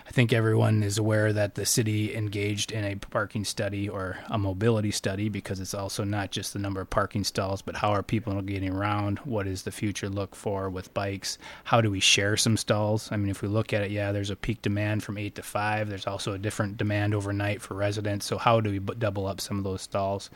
I 0.08 0.12
think 0.12 0.32
everyone 0.32 0.84
is 0.84 1.00
aware 1.00 1.34
that 1.34 1.56
the 1.56 1.66
city 1.66 2.16
engaged 2.16 2.72
in 2.72 2.84
a 2.84 2.96
parking 2.96 3.46
study 3.46 3.90
or 3.90 4.20
a 4.28 4.38
mobility 4.38 4.92
study 4.92 5.28
because 5.30 5.60
it's 5.60 5.74
also 5.74 6.04
not 6.04 6.32
just 6.32 6.54
the 6.54 6.60
number 6.60 6.82
of 6.82 6.90
parking 6.90 7.24
stalls, 7.24 7.64
but 7.64 7.78
how 7.78 7.92
are 7.92 8.04
people 8.04 8.40
getting 8.44 8.76
around? 8.82 9.20
What 9.20 9.48
is 9.48 9.64
the 9.64 9.72
future 9.72 10.10
look 10.10 10.36
for 10.36 10.70
with 10.70 10.94
bikes? 10.94 11.38
How 11.66 11.82
do 11.82 11.92
we 11.92 12.00
share 12.00 12.36
some 12.38 12.58
stalls? 12.58 13.12
I 13.12 13.18
mean, 13.18 13.30
if 13.30 13.42
we 13.42 13.48
look 13.48 13.74
at 13.74 13.84
it, 13.84 13.92
yeah, 13.92 14.12
there's 14.12 14.30
a 14.30 14.36
peak 14.36 14.62
demand 14.62 15.04
from 15.04 15.18
eight 15.18 15.36
to 15.36 15.44
five. 15.44 15.90
There's 15.90 16.08
also 16.08 16.34
a 16.34 16.40
different 16.40 16.78
demand 16.78 17.14
overnight 17.14 17.62
for 17.62 17.76
residents. 17.76 18.26
So 18.26 18.38
how 18.38 18.60
do 18.60 18.72
we 18.72 18.80
double 18.80 19.28
up 19.28 19.40
some 19.40 19.58
of 19.58 19.64
those 19.64 19.84
stalls? 19.84 20.30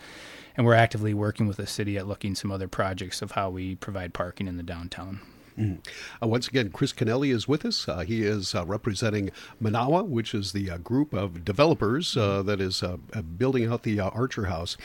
And 0.55 0.65
we're 0.65 0.75
actively 0.75 1.13
working 1.13 1.47
with 1.47 1.57
the 1.57 1.67
city 1.67 1.97
at 1.97 2.07
looking 2.07 2.35
some 2.35 2.51
other 2.51 2.67
projects 2.67 3.21
of 3.21 3.31
how 3.31 3.49
we 3.49 3.75
provide 3.75 4.13
parking 4.13 4.47
in 4.47 4.57
the 4.57 4.63
downtown. 4.63 5.19
Mm. 5.57 5.79
Uh, 6.21 6.27
once 6.27 6.47
again, 6.47 6.69
Chris 6.69 6.91
Kennelly 6.93 7.33
is 7.33 7.47
with 7.47 7.65
us. 7.65 7.87
Uh, 7.87 7.99
he 7.99 8.23
is 8.23 8.53
uh, 8.53 8.65
representing 8.65 9.31
Manawa, 9.61 10.05
which 10.05 10.33
is 10.33 10.51
the 10.51 10.69
uh, 10.69 10.77
group 10.77 11.13
of 11.13 11.45
developers 11.45 12.17
uh, 12.17 12.41
that 12.43 12.59
is 12.59 12.83
uh, 12.83 12.97
building 13.37 13.71
out 13.71 13.83
the 13.83 13.99
Archer 13.99 14.45
House. 14.45 14.77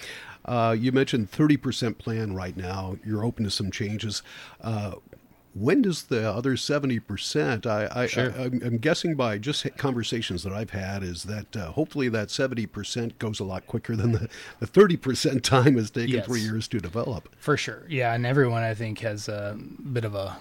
you 0.49 0.93
mentioned 0.93 1.31
30% 1.31 1.99
plan 1.99 2.35
right 2.35 2.57
now. 2.57 2.97
You're 3.05 3.25
open 3.25 3.45
to 3.45 3.51
some 3.51 3.71
changes 3.71 4.23
when 5.55 5.83
does 5.83 6.05
the 6.05 6.31
other 6.31 6.55
70% 6.55 7.67
I, 7.67 8.03
I, 8.03 8.07
sure. 8.07 8.33
I, 8.33 8.45
am 8.45 8.79
guessing 8.79 9.17
by 9.17 9.39
just 9.39 9.67
conversations 9.77 10.43
that 10.45 10.53
i've 10.53 10.71
had 10.71 11.03
is 11.03 11.25
that 11.25 11.57
uh, 11.57 11.73
hopefully 11.73 12.09
that 12.11 12.29
70% 12.29 13.19
goes 13.19 13.41
a 13.41 13.45
lot 13.45 13.67
quicker 13.67 13.97
than 13.97 14.13
the, 14.13 14.29
the 14.61 14.67
30% 14.67 15.43
time 15.43 15.77
has 15.77 15.91
taken 15.91 16.17
yes. 16.17 16.27
three 16.27 16.41
years 16.41 16.69
to 16.69 16.79
develop 16.79 17.35
for 17.39 17.57
sure 17.57 17.85
yeah 17.89 18.15
and 18.15 18.27
everyone 18.27 18.63
i 18.63 18.75
think 18.75 19.01
has 19.01 19.29
a 19.29 19.59
bit 19.93 20.05
of 20.05 20.15
a 20.15 20.39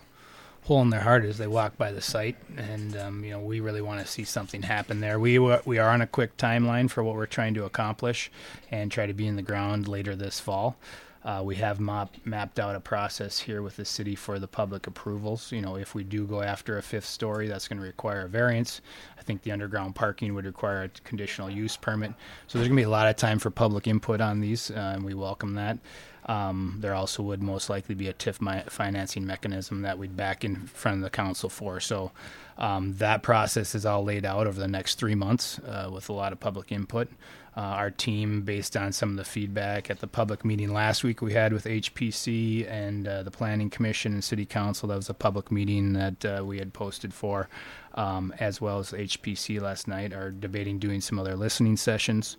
hole 0.63 0.81
in 0.81 0.89
their 0.89 1.01
heart 1.01 1.25
as 1.25 1.37
they 1.37 1.47
walk 1.47 1.77
by 1.77 1.91
the 1.91 2.01
site 2.01 2.35
and 2.57 2.95
um, 2.97 3.23
you 3.23 3.31
know 3.31 3.39
we 3.39 3.59
really 3.59 3.81
want 3.81 3.99
to 3.99 4.05
see 4.05 4.23
something 4.23 4.61
happen 4.61 4.99
there 4.99 5.19
we 5.19 5.39
we 5.39 5.77
are 5.77 5.89
on 5.89 6.01
a 6.01 6.07
quick 6.07 6.37
timeline 6.37 6.89
for 6.89 7.03
what 7.03 7.15
we're 7.15 7.25
trying 7.25 7.53
to 7.53 7.65
accomplish 7.65 8.31
and 8.69 8.91
try 8.91 9.05
to 9.05 9.13
be 9.13 9.25
in 9.25 9.35
the 9.35 9.41
ground 9.41 9.87
later 9.87 10.15
this 10.15 10.39
fall 10.39 10.77
uh, 11.23 11.41
we 11.43 11.55
have 11.55 11.79
map, 11.79 12.15
mapped 12.23 12.59
out 12.59 12.75
a 12.75 12.79
process 12.79 13.39
here 13.39 13.61
with 13.61 13.75
the 13.75 13.83
city 13.83 14.15
for 14.15 14.39
the 14.39 14.47
public 14.47 14.87
approvals. 14.87 15.51
You 15.51 15.61
know, 15.61 15.75
if 15.75 15.93
we 15.93 16.03
do 16.03 16.25
go 16.25 16.41
after 16.41 16.77
a 16.77 16.81
fifth 16.81 17.05
story, 17.05 17.47
that's 17.47 17.67
going 17.67 17.79
to 17.79 17.85
require 17.85 18.21
a 18.21 18.29
variance. 18.29 18.81
I 19.17 19.23
think 19.23 19.41
the 19.41 19.51
underground 19.51 19.95
parking 19.95 20.33
would 20.33 20.45
require 20.45 20.83
a 20.83 20.89
conditional 21.03 21.49
use 21.49 21.75
permit. 21.75 22.13
So 22.47 22.57
there's 22.57 22.69
going 22.69 22.77
to 22.77 22.81
be 22.81 22.85
a 22.85 22.89
lot 22.89 23.07
of 23.07 23.17
time 23.17 23.37
for 23.37 23.49
public 23.49 23.85
input 23.85 24.21
on 24.21 24.39
these, 24.39 24.71
uh, 24.71 24.93
and 24.95 25.03
we 25.03 25.13
welcome 25.13 25.55
that. 25.55 25.77
Um, 26.25 26.77
there 26.79 26.93
also 26.93 27.23
would 27.23 27.41
most 27.41 27.69
likely 27.69 27.95
be 27.95 28.07
a 28.07 28.13
TIF 28.13 28.41
mi- 28.41 28.63
financing 28.69 29.25
mechanism 29.25 29.81
that 29.81 29.97
we'd 29.97 30.15
back 30.15 30.43
in 30.43 30.67
front 30.67 30.97
of 30.97 31.03
the 31.03 31.09
council 31.09 31.49
for. 31.49 31.79
So 31.79 32.11
um, 32.57 32.95
that 32.97 33.23
process 33.23 33.73
is 33.73 33.85
all 33.85 34.03
laid 34.03 34.25
out 34.25 34.45
over 34.45 34.59
the 34.59 34.67
next 34.67 34.99
three 34.99 35.15
months 35.15 35.59
uh, 35.59 35.89
with 35.91 36.09
a 36.09 36.13
lot 36.13 36.31
of 36.31 36.39
public 36.39 36.71
input. 36.71 37.09
Uh, 37.57 37.61
our 37.61 37.91
team, 37.91 38.43
based 38.43 38.77
on 38.77 38.91
some 38.91 39.09
of 39.09 39.17
the 39.17 39.23
feedback 39.25 39.89
at 39.89 39.99
the 39.99 40.07
public 40.07 40.45
meeting 40.45 40.71
last 40.71 41.03
week 41.03 41.21
we 41.21 41.33
had 41.33 41.51
with 41.51 41.65
HPC 41.65 42.69
and 42.69 43.07
uh, 43.07 43.23
the 43.23 43.31
Planning 43.31 43.69
Commission 43.69 44.13
and 44.13 44.23
City 44.23 44.45
Council, 44.45 44.87
that 44.87 44.95
was 44.95 45.09
a 45.09 45.13
public 45.13 45.51
meeting 45.51 45.93
that 45.93 46.23
uh, 46.23 46.43
we 46.45 46.59
had 46.59 46.73
posted 46.73 47.13
for, 47.13 47.49
um, 47.95 48.33
as 48.39 48.61
well 48.61 48.79
as 48.79 48.91
HPC 48.91 49.61
last 49.61 49.87
night, 49.87 50.13
are 50.13 50.31
debating 50.31 50.79
doing 50.79 51.01
some 51.01 51.19
other 51.19 51.35
listening 51.35 51.77
sessions. 51.77 52.37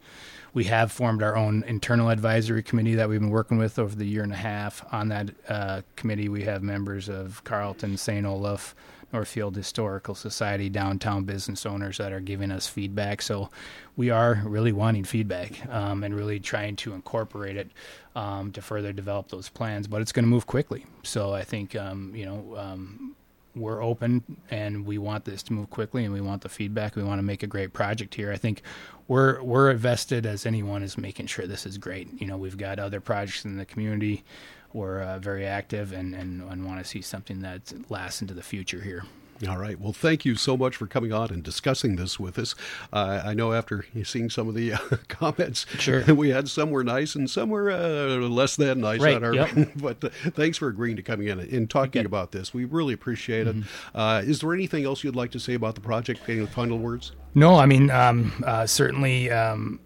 We 0.53 0.65
have 0.65 0.91
formed 0.91 1.23
our 1.23 1.37
own 1.37 1.63
internal 1.67 2.09
advisory 2.09 2.63
committee 2.63 2.97
that 2.97 3.09
we've 3.09 3.21
been 3.21 3.31
working 3.31 3.59
with 3.59 3.79
over 3.79 3.95
the 3.95 4.07
year 4.07 4.23
and 4.23 4.33
a 4.33 4.37
half. 4.37 4.85
On 4.93 5.09
that 5.09 5.31
uh, 5.49 5.83
committee, 5.97 6.29
we 6.29 6.43
have 6.43 6.63
members 6.63 7.09
of 7.09 7.45
Carleton, 7.45 7.97
St. 7.97 8.27
Olaf, 8.27 8.75
Northfield 9.13 9.57
Historical 9.57 10.15
Society, 10.15 10.69
downtown 10.69 11.25
business 11.25 11.67
owners 11.67 11.99
that 11.99 12.13
are 12.13 12.21
giving 12.21 12.51
us 12.51 12.67
feedback. 12.67 13.23
So 13.23 13.51
we 13.97 14.11
are 14.11 14.41
really 14.45 14.73
wanting 14.73 15.05
feedback 15.05 15.67
um, 15.69 16.05
and 16.05 16.15
really 16.15 16.41
trying 16.41 16.77
to 16.77 16.95
incorporate 16.95 17.57
it 17.57 17.71
um, 18.15 18.53
to 18.53 18.63
further 18.63 18.93
develop 18.93 19.29
those 19.29 19.49
plans. 19.49 19.87
But 19.87 20.03
it's 20.03 20.13
going 20.13 20.25
to 20.25 20.29
move 20.29 20.47
quickly. 20.47 20.87
So 21.03 21.33
I 21.33 21.43
think, 21.43 21.75
um, 21.75 22.13
you 22.15 22.25
know, 22.25 22.55
um, 22.57 23.17
we're 23.55 23.83
open 23.83 24.23
and 24.51 24.87
we 24.87 24.99
want 24.99 25.25
this 25.25 25.43
to 25.45 25.53
move 25.53 25.71
quickly 25.71 26.05
and 26.05 26.15
we 26.15 26.21
want 26.21 26.43
the 26.43 26.49
feedback. 26.49 26.97
We 26.97 27.03
want 27.03 27.19
to 27.19 27.25
make 27.25 27.43
a 27.43 27.47
great 27.47 27.73
project 27.73 28.15
here. 28.15 28.33
I 28.33 28.37
think 28.37 28.63
we're 29.09 29.43
we're 29.43 29.71
invested 29.71 30.27
as 30.27 30.47
anyone 30.47 30.83
is 30.83 30.97
making 30.97 31.27
sure 31.27 31.47
this 31.47 31.67
is 31.67 31.79
great. 31.79 32.21
You 32.21 32.27
know, 32.27 32.37
we've 32.37 32.59
got 32.59 32.79
other 32.79 33.01
projects 33.01 33.45
in 33.45 33.57
the 33.57 33.65
community 33.65 34.25
we're 34.73 35.01
uh, 35.03 35.19
very 35.19 35.47
active 35.47 35.93
and, 35.93 36.15
and, 36.15 36.43
and 36.43 36.65
want 36.65 36.79
to 36.79 36.85
see 36.85 37.01
something 37.01 37.41
that 37.41 37.73
lasts 37.91 38.23
into 38.23 38.35
the 38.35 38.43
future 38.43 38.81
here. 38.81 39.05
All 39.49 39.57
right. 39.57 39.81
Well, 39.81 39.95
thank 39.95 40.27
you 40.27 40.35
so 40.35 40.57
much 40.57 40.77
for 40.77 40.87
coming 40.87 41.13
on 41.13 41.31
and 41.31 41.43
discussing 41.43 41.97
this 41.97 42.21
with 42.21 42.39
us. 42.39 42.55
Uh, 42.93 43.23
I 43.25 43.33
know 43.33 43.55
after 43.55 43.87
seeing 44.05 44.29
some 44.29 44.49
of 44.49 44.55
the 44.55 44.73
uh, 44.75 44.79
comments, 45.09 45.65
sure. 45.79 46.03
we 46.15 46.29
had 46.31 46.49
some 46.49 46.71
were 46.71 46.85
nice 46.85 47.15
and 47.15 47.29
some 47.29 47.49
were 47.49 47.71
uh, 47.71 48.29
less 48.29 48.57
than 48.57 48.81
nice. 48.81 49.01
Right. 49.01 49.17
On 49.17 49.25
our, 49.25 49.35
yep. 49.35 49.71
but 49.77 50.05
uh, 50.05 50.11
thanks 50.33 50.59
for 50.59 50.69
agreeing 50.69 50.97
to 50.97 51.03
coming 51.03 51.29
in 51.29 51.41
and 51.41 51.71
talking 51.71 52.05
about 52.05 52.33
this. 52.33 52.53
We 52.53 52.67
really 52.67 52.93
appreciate 52.93 53.47
it. 53.47 53.57
Mm-hmm. 53.57 53.99
Uh, 53.99 54.23
is 54.25 54.41
there 54.41 54.53
anything 54.53 54.85
else 54.85 55.03
you'd 55.03 55.17
like 55.17 55.31
to 55.33 55.41
say 55.41 55.55
about 55.55 55.75
the 55.75 55.81
project? 55.81 56.21
Any 56.29 56.45
final 56.47 56.79
words? 56.79 57.13
No, 57.35 57.57
I 57.57 57.67
mean, 57.67 57.91
um, 57.91 58.43
uh, 58.47 58.67
certainly. 58.67 59.31
Um, 59.31 59.81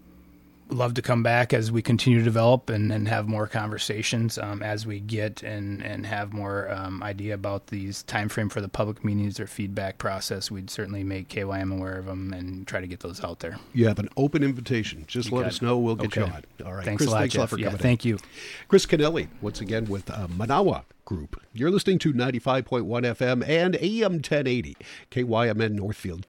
love 0.69 0.95
to 0.95 1.03
come 1.03 1.23
back 1.23 1.53
as 1.53 1.71
we 1.71 1.83
continue 1.83 2.19
to 2.19 2.25
develop 2.25 2.71
and, 2.71 2.93
and 2.93 3.09
have 3.09 3.29
more 3.29 3.47
conversations 3.47 4.39
um, 4.39 4.63
as 4.63 4.87
we 4.87 5.01
get 5.01 5.43
and, 5.43 5.83
and 5.83 6.07
have 6.07 6.33
more 6.33 6.71
um, 6.71 7.03
idea 7.03 7.35
about 7.35 7.69
these 7.69 8.03
time 8.05 8.29
frame 8.29 8.49
for 8.49 8.61
the 8.61 8.69
public 8.69 9.05
meetings 9.05 9.39
or 9.39 9.47
feedback 9.47 9.99
process. 9.99 10.51
We'd 10.51 10.71
certainly 10.71 11.05
make 11.05 11.29
KYM 11.29 11.77
aware 11.77 11.99
of 11.99 12.07
them 12.07 12.33
and 12.33 12.67
try 12.67 12.81
to 12.81 12.87
get 12.87 13.01
those 13.01 13.23
out 13.23 13.41
there. 13.41 13.57
You 13.73 13.89
have 13.89 13.99
an 13.99 14.09
open 14.17 14.43
invitation. 14.43 15.05
Just 15.07 15.31
you 15.31 15.37
let 15.37 15.47
us 15.47 15.63
know. 15.63 15.79
We'll 15.79 15.97
get 15.97 16.17
okay. 16.17 16.21
you 16.21 16.27
on. 16.27 16.45
All 16.67 16.75
right. 16.75 16.85
Thanks 16.85 17.01
Chris, 17.01 17.09
a 17.09 17.13
lot, 17.13 17.19
thanks 17.21 17.35
Jeff. 17.35 17.41
lot 17.41 17.51
for 17.51 17.59
yeah, 17.59 17.67
coming 17.67 17.81
Thank 17.81 18.05
in. 18.05 18.11
you. 18.11 18.19
Chris 18.69 18.87
Kennelly, 18.87 19.29
once 19.41 19.61
again 19.61 19.87
with 19.87 20.11
uh, 20.11 20.27
Manawa 20.29 20.85
Group. 21.05 21.43
You're 21.53 21.71
listening 21.71 21.99
to 22.01 22.13
95.1 22.15 22.83
FM 22.85 23.47
and 23.47 23.77
AM 23.77 24.13
1080, 24.15 24.77
KYMN 25.11 25.73
Northfield. 25.73 26.23